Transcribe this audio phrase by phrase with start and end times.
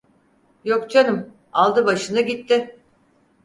[0.63, 2.79] Yok canım, aldı başını gitti!